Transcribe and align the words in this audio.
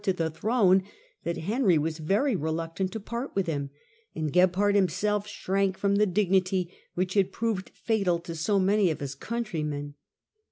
to 0.03 0.11
the 0.13 0.31
throne 0.31 0.81
that 1.23 1.37
Henry 1.37 1.77
was 1.77 1.99
very 1.99 2.35
reluctant 2.35 2.91
to 2.91 2.99
part 2.99 3.35
with 3.35 3.45
him, 3.45 3.69
and 4.15 4.33
Gebhard 4.33 4.73
himself 4.73 5.27
shrank 5.27 5.77
from 5.77 5.97
the 5.97 6.07
dignity 6.07 6.73
which 6.95 7.13
had 7.13 7.31
proved 7.31 7.69
fatal 7.69 8.17
to 8.21 8.33
so 8.33 8.57
many 8.57 8.89
of 8.89 8.99
his 8.99 9.13
countrymen. 9.13 9.93